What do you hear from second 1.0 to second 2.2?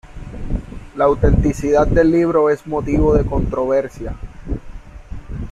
autenticidad del